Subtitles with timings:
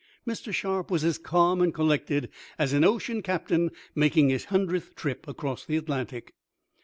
[0.27, 0.51] Mr.
[0.51, 5.63] Sharp was as calm and collected as an ocean captain making his hundredth trip across
[5.63, 6.33] the Atlantic.